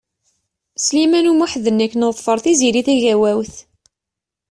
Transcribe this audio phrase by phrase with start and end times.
[0.85, 3.55] Sliman U Muḥ d nekk neḍfeṛ Tiziri Tagawawt.